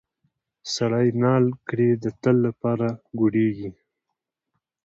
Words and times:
سړی 0.75 1.07
نال 1.23 1.45
کړې 1.67 1.89
د 2.03 2.05
تل 2.21 2.35
لپاره 2.47 2.87
ګوډیږي. 3.19 3.69